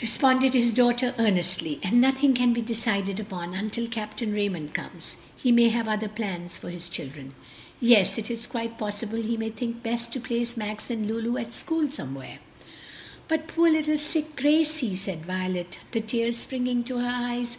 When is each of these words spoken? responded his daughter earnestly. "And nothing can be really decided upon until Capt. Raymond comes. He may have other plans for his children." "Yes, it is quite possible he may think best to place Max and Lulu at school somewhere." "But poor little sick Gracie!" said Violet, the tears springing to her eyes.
responded 0.00 0.54
his 0.54 0.72
daughter 0.72 1.14
earnestly. 1.18 1.78
"And 1.82 2.00
nothing 2.00 2.32
can 2.32 2.54
be 2.54 2.62
really 2.62 2.72
decided 2.72 3.20
upon 3.20 3.52
until 3.52 3.86
Capt. 3.86 4.22
Raymond 4.22 4.72
comes. 4.72 5.16
He 5.36 5.52
may 5.52 5.68
have 5.68 5.86
other 5.86 6.08
plans 6.08 6.56
for 6.56 6.70
his 6.70 6.88
children." 6.88 7.34
"Yes, 7.78 8.16
it 8.16 8.30
is 8.30 8.46
quite 8.46 8.78
possible 8.78 9.20
he 9.20 9.36
may 9.36 9.50
think 9.50 9.82
best 9.82 10.14
to 10.14 10.20
place 10.20 10.56
Max 10.56 10.88
and 10.88 11.06
Lulu 11.06 11.36
at 11.36 11.52
school 11.52 11.90
somewhere." 11.90 12.38
"But 13.28 13.46
poor 13.46 13.68
little 13.68 13.98
sick 13.98 14.34
Gracie!" 14.34 14.96
said 14.96 15.26
Violet, 15.26 15.78
the 15.92 16.00
tears 16.00 16.38
springing 16.38 16.82
to 16.84 17.00
her 17.00 17.12
eyes. 17.12 17.58